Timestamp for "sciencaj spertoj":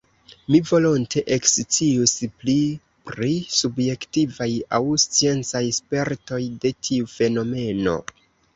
5.07-6.43